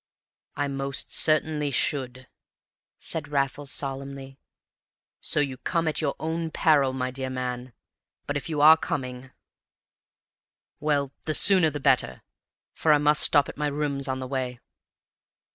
[0.55, 2.27] "I most certainly should,"
[2.97, 4.39] said Raffles, solemnly.
[5.19, 7.73] "So you come at your own peril, my dear man;
[8.25, 9.29] but, if you are coming
[10.79, 12.23] well, the sooner the better,
[12.73, 14.59] for I must stop at my rooms on the way."